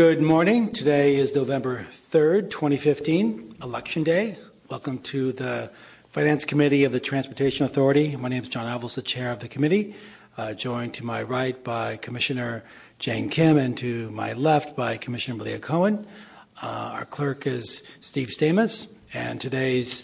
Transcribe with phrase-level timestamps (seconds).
[0.00, 0.72] Good morning.
[0.72, 4.38] Today is November 3rd, 2015, Election Day.
[4.70, 5.70] Welcome to the
[6.08, 8.16] Finance Committee of the Transportation Authority.
[8.16, 9.94] My name is John Avalos, the chair of the committee,
[10.38, 12.64] uh, joined to my right by Commissioner
[12.98, 16.06] Jane Kim and to my left by Commissioner Malia Cohen.
[16.62, 20.02] Uh, our clerk is Steve Stamos, and today's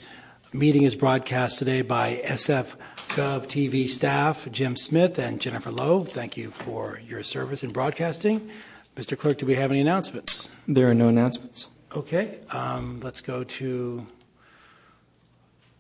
[0.53, 2.77] meeting is broadcast today by SF
[3.15, 6.05] Gov TV staff Jim Smith and Jennifer Lowe.
[6.05, 8.51] Thank you for your service in broadcasting.
[8.97, 9.17] Mr.
[9.17, 10.51] Clerk, do we have any announcements?
[10.67, 11.69] There are no announcements.
[11.95, 14.07] Okay, um, let's go to.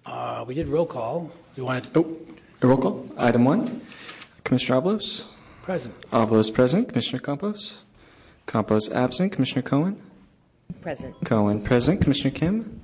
[0.05, 1.33] Uh, we did roll call.
[1.57, 2.05] We wanted to.
[2.63, 3.11] Oh, roll call.
[3.17, 3.81] Item one.
[4.45, 5.29] Commissioner Avalos.
[5.63, 5.99] Present.
[6.11, 6.89] Avalos present.
[6.89, 7.83] Commissioner Campos.
[8.47, 9.33] Campos absent.
[9.33, 10.01] Commissioner Cohen.
[10.83, 11.17] Present.
[11.25, 12.03] Cohen present.
[12.03, 12.83] Commissioner Kim.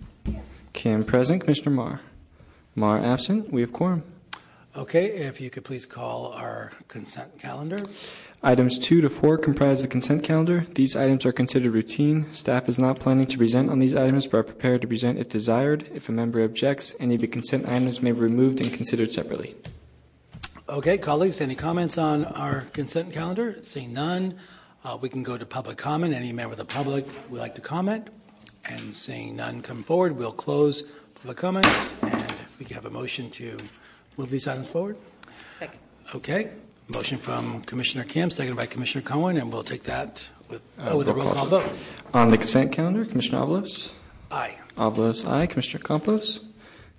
[0.73, 1.43] Kim present.
[1.43, 2.01] Commissioner Mar.
[2.75, 3.53] Mar absent.
[3.53, 4.03] We have quorum.
[4.75, 7.77] Okay, if you could please call our consent calendar.
[8.43, 10.65] Items 2 to 4 comprise the consent calendar.
[10.75, 12.33] These items are considered routine.
[12.33, 15.29] Staff is not planning to present on these items but are prepared to present if
[15.29, 15.91] desired.
[15.93, 19.55] If a member objects, any of the consent items may be removed and considered separately.
[20.71, 23.59] Okay, colleagues, any comments on our consent calendar?
[23.63, 24.39] Seeing none,
[24.87, 26.15] uh, we can go to public comment.
[26.15, 28.09] Any member of the public would like to comment?
[28.65, 30.85] And seeing none come forward, we'll close
[31.17, 33.59] public comments and we can have a motion to
[34.17, 34.97] Move these items forward?
[35.59, 35.81] Second.
[36.15, 36.51] Okay.
[36.95, 41.09] Motion from Commissioner Kim, seconded by Commissioner Cohen, and we'll take that with, oh, with
[41.09, 41.65] a roll call vote.
[42.13, 43.95] Uh, on the consent calendar, Commissioner Avalos?
[44.31, 44.59] Aye.
[44.77, 45.47] Avalos, aye.
[45.47, 46.45] Commissioner Campos?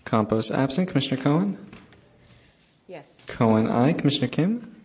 [0.06, 0.88] Campos absent.
[0.88, 1.58] Commissioner Cohen?
[2.88, 3.16] Yes.
[3.28, 3.94] Cohen, aye.
[3.94, 4.76] Commissioner Kim?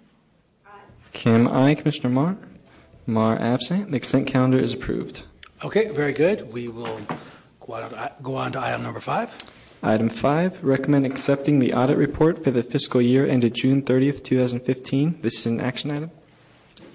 [0.67, 0.71] Aye.
[1.12, 1.75] Kim, aye.
[1.75, 2.37] Commissioner Mar?
[3.06, 3.91] Mar absent.
[3.91, 5.23] The consent calendar is approved.
[5.65, 6.53] Okay, very good.
[6.53, 7.01] We will
[7.61, 9.34] go on, go on to item number five.
[9.83, 15.21] Item 5, recommend accepting the audit report for the fiscal year ended June 30th, 2015.
[15.23, 16.11] This is an action item.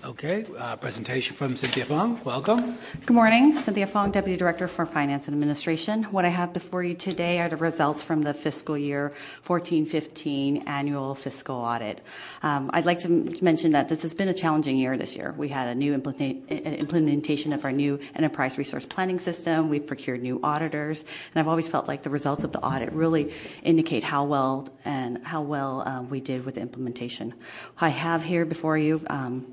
[0.05, 2.19] Okay, uh, presentation from Cynthia Fong.
[2.25, 2.75] Welcome.
[3.05, 3.55] Good morning.
[3.55, 6.03] Cynthia Fong, Deputy Director for Finance and Administration.
[6.05, 9.13] What I have before you today are the results from the fiscal year
[9.47, 12.01] 14-15 annual fiscal audit.
[12.41, 13.07] Um, I'd like to
[13.41, 15.33] mention that this has been a challenging year this year.
[15.37, 19.69] We had a new implementation of our new enterprise resource planning system.
[19.69, 23.31] We've procured new auditors, and I've always felt like the results of the audit really
[23.63, 27.33] indicate how well and how well um, we did with the implementation.
[27.79, 29.47] I have here before you um,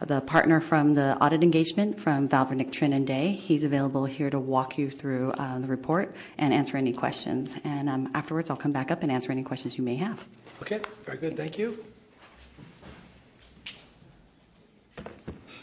[0.00, 3.32] the partner from the audit engagement from Vavrinek Trine and Day.
[3.32, 7.56] He's available here to walk you through uh, the report and answer any questions.
[7.64, 10.26] And um, afterwards, I'll come back up and answer any questions you may have.
[10.62, 11.36] Okay, very good.
[11.36, 11.84] Thank you.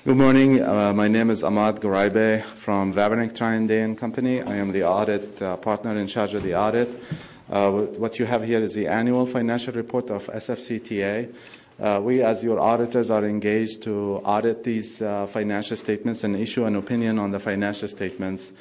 [0.06, 0.62] Good morning.
[0.62, 4.42] Uh, my name is Ahmad Gharaibeh from Vavrinek Trine Day and Company.
[4.42, 7.02] I am the audit uh, partner in charge of the audit.
[7.50, 11.34] Uh, what you have here is the annual financial report of SFCTA.
[11.80, 16.66] Uh, we, as your auditors, are engaged to audit these uh, financial statements and issue
[16.66, 18.52] an opinion on the financial statements.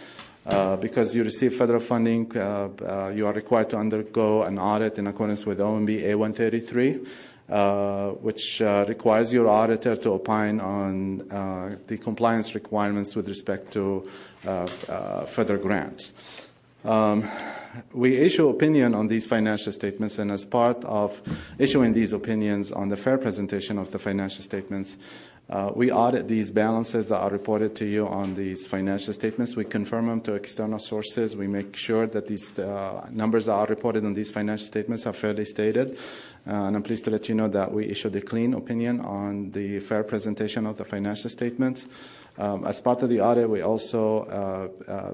[0.47, 4.99] Uh, because you receive federal funding, uh, uh, you are required to undergo an audit
[4.99, 7.07] in accordance with OMB A133,
[7.51, 11.19] uh, which requires your auditor to opine on
[11.87, 14.09] the compliance requirements with respect to
[15.27, 16.13] federal grants.
[16.85, 17.29] Um,
[17.93, 21.21] we issue opinion on these financial statements, and as part of
[21.59, 24.97] issuing these opinions on the fair presentation of the financial statements,
[25.51, 29.57] uh, we audit these balances that are reported to you on these financial statements.
[29.57, 31.37] We confirm them to external sources.
[31.37, 35.15] We make sure that these uh, numbers that are reported on these financial statements are
[35.15, 35.97] fairly stated.
[36.47, 39.53] Uh, and I'm pleased to let you know that we issued a clean opinion on
[39.53, 41.87] the fair presentation of the financial statements.
[42.37, 45.13] Um, as part of the audit, we also uh, uh,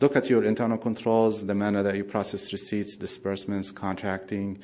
[0.00, 4.58] look at your internal controls, the manner that you process receipts, disbursements, contracting.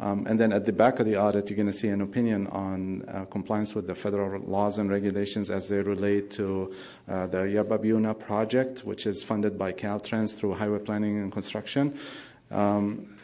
[0.00, 2.46] Um, and then at the back of the audit, you're going to see an opinion
[2.48, 6.72] on uh, compliance with the federal laws and regulations as they relate to
[7.08, 11.98] uh, the Yerba Buena project, which is funded by Caltrans through Highway Planning and Construction.
[12.50, 13.18] Um,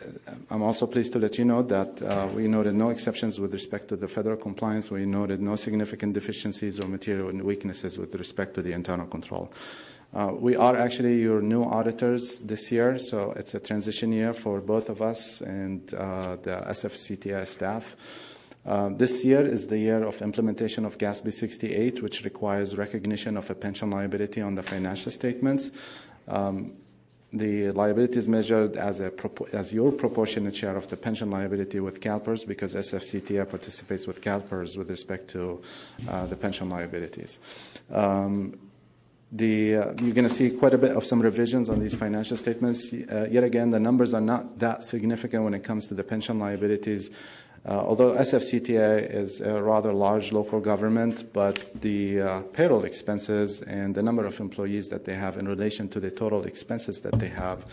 [0.51, 3.89] I'm also pleased to let you know that uh, we noted no exceptions with respect
[3.89, 4.91] to the federal compliance.
[4.91, 9.51] We noted no significant deficiencies or material weaknesses with respect to the internal control.
[10.15, 14.61] Uh, we are actually your new auditors this year, so it's a transition year for
[14.61, 17.97] both of us and uh, the SFCTA staff.
[18.65, 23.51] Uh, this year is the year of implementation of GASB 68, which requires recognition of
[23.51, 25.73] a pension liability on the financial statements.
[26.29, 26.75] Um,
[27.33, 29.13] the liability is measured as, a,
[29.53, 34.77] as your proportionate share of the pension liability with CalPERS because SFCTA participates with CalPERS
[34.77, 35.61] with respect to
[36.09, 37.41] uh, the pension liabilities.
[37.91, 38.57] Um,
[39.43, 42.93] you're going to see quite a bit of some revisions on these financial statements.
[42.93, 46.39] Uh, yet again, the numbers are not that significant when it comes to the pension
[46.39, 47.11] liabilities.
[47.67, 53.95] Uh, although SFCTA is a rather large local government, but the uh, payroll expenses and
[53.95, 57.29] the number of employees that they have in relation to the total expenses that they
[57.29, 57.65] have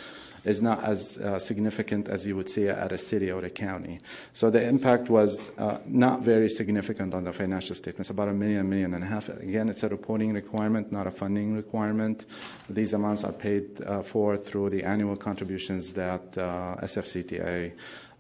[0.44, 4.00] is not as uh, significant as you would see at a city or a county.
[4.34, 8.70] So the impact was uh, not very significant on the financial statements, about a million,
[8.70, 9.30] million and a half.
[9.30, 12.26] Again, it's a reporting requirement, not a funding requirement.
[12.70, 17.74] These amounts are paid uh, for through the annual contributions that uh, SFCTA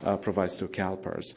[0.03, 1.33] uh, provides to CalPERS.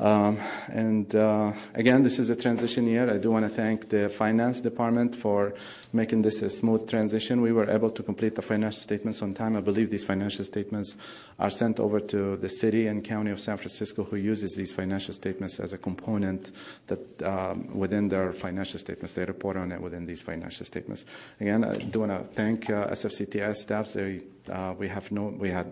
[0.00, 0.38] Um,
[0.68, 3.10] and uh, again, this is a transition year.
[3.10, 5.52] I do want to thank the finance department for
[5.92, 7.42] making this a smooth transition.
[7.42, 9.56] We were able to complete the financial statements on time.
[9.56, 10.96] I believe these financial statements
[11.38, 15.12] are sent over to the city and county of San Francisco, who uses these financial
[15.12, 16.50] statements as a component
[16.86, 21.04] that um, within their financial statements they report on it within these financial statements.
[21.40, 23.92] Again, I do want to thank uh, SFCTA staff.
[23.92, 25.70] They, uh, we have no, we had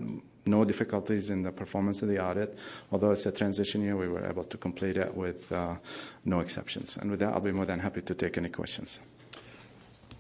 [0.49, 2.59] no difficulties in the performance of the audit.
[2.93, 5.77] Although it's a transition year, we were able to complete it with uh,
[6.25, 6.97] no exceptions.
[6.97, 8.99] And with that, I'll be more than happy to take any questions.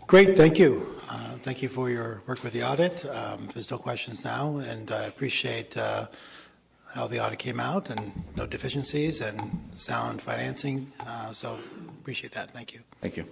[0.06, 0.86] Great, thank you.
[1.08, 3.04] Uh, thank you for your work with the audit.
[3.04, 6.06] Um, there's no questions now, and I appreciate uh,
[6.94, 10.90] how the audit came out and no deficiencies and sound financing.
[11.06, 11.58] Uh, so
[12.00, 12.52] appreciate that.
[12.52, 12.80] Thank you.
[13.02, 13.26] Thank you.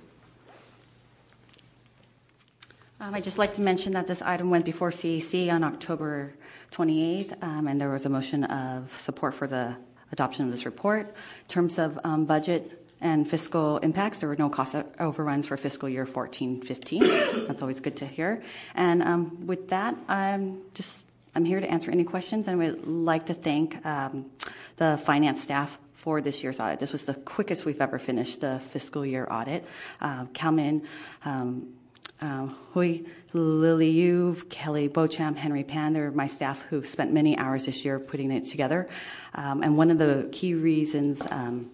[2.99, 6.33] Um, I'd just like to mention that this item went before CEC on October
[6.73, 9.77] 28th, um, and there was a motion of support for the
[10.13, 11.09] adoption of this report.
[11.09, 15.91] In terms of um, budget and fiscal impacts, there were no cost overruns for fiscal
[15.91, 17.47] year 14-15.
[17.47, 18.43] That's always good to hear.
[18.75, 21.05] And um, with that, I'm just
[21.35, 24.31] I'm here to answer any questions, and would like to thank um,
[24.79, 26.79] the finance staff for this year's audit.
[26.79, 29.67] This was the quickest we've ever finished the fiscal year audit.
[30.01, 30.87] Uh, Calman,
[31.27, 31.75] um,
[32.21, 33.01] uh, Hui,
[33.33, 37.99] Lily Yu, Kelly Beauchamp, Henry Pan, they're my staff who spent many hours this year
[37.99, 38.89] putting it together.
[39.35, 41.71] Um, and one of the key reasons um,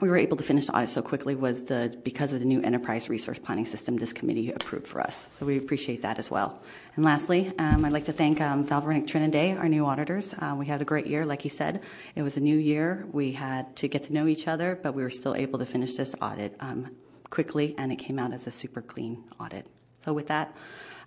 [0.00, 2.62] we were able to finish the audit so quickly was the because of the new
[2.62, 5.28] enterprise resource planning system this committee approved for us.
[5.32, 6.62] So we appreciate that as well.
[6.96, 10.34] And lastly, um, I'd like to thank um, Vavrinek Triniday, our new auditors.
[10.34, 11.82] Uh, we had a great year, like he said.
[12.14, 13.06] It was a new year.
[13.12, 15.96] We had to get to know each other, but we were still able to finish
[15.96, 16.96] this audit um,
[17.30, 19.66] quickly, and it came out as a super clean audit.
[20.04, 20.54] So with that,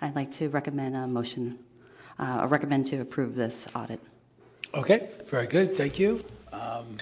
[0.01, 1.59] I'd like to recommend a motion,
[2.19, 3.99] uh, I recommend to approve this audit.
[4.73, 5.77] Okay, very good.
[5.77, 6.23] Thank you.
[6.51, 6.97] Um,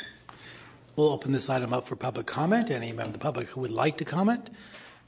[0.96, 2.70] we'll open this item up for public comment.
[2.70, 4.50] Any member of the public who would like to comment?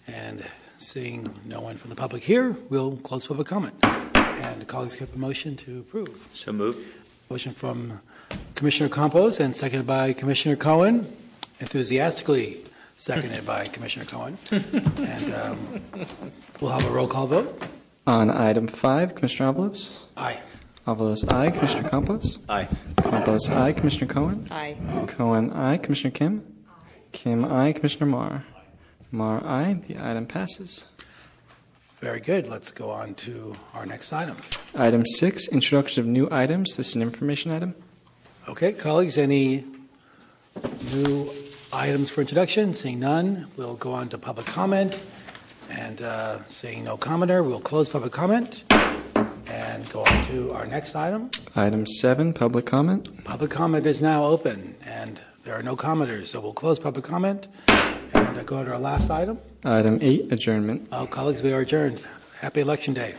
[0.08, 0.46] And
[0.78, 3.76] seeing no one from the public here, we'll close public comment.
[4.14, 6.28] And colleagues have a motion to approve.
[6.30, 6.80] So moved.
[7.30, 8.02] Motion from
[8.56, 11.16] Commissioner Campos and seconded by Commissioner Cohen.
[11.60, 12.64] Enthusiastically
[12.96, 14.38] seconded by Commissioner Cohen.
[14.52, 15.82] And um,
[16.62, 17.62] we'll have a roll call vote.
[18.06, 20.08] On item five, Commissioner Avalos?
[20.18, 20.40] Aye.
[20.86, 21.50] Avalos, aye.
[21.52, 22.40] Commissioner Campos?
[22.50, 22.68] Aye.
[23.02, 23.72] Campos, aye.
[23.72, 24.46] Commissioner Cohen?
[24.52, 24.76] Aye.
[25.08, 25.78] Cohen, aye.
[25.78, 26.44] Commissioner Kim?
[27.14, 27.72] Kim, aye.
[27.72, 28.44] Commissioner Mar?
[29.12, 29.80] Mar, aye.
[29.88, 30.84] The item passes.
[32.02, 32.48] Very good.
[32.48, 34.36] Let's go on to our next item.
[34.76, 36.76] Item six, introduction of new items.
[36.76, 37.76] This is an information item.
[38.50, 39.64] Okay, colleagues, any
[40.94, 41.30] new
[41.74, 42.74] items for introduction?
[42.74, 45.02] Seeing none, we'll go on to public comment.
[45.70, 48.64] And uh, seeing no commenter, we'll close public comment
[49.48, 51.32] and go on to our next item.
[51.56, 53.24] Item seven, public comment.
[53.24, 57.48] Public comment is now open, and there are no commenters, so we'll close public comment
[57.68, 59.40] and go to our last item.
[59.64, 60.88] Item eight, adjournment.
[60.92, 62.06] Uh, colleagues, we are adjourned.
[62.40, 63.16] Happy Election Day.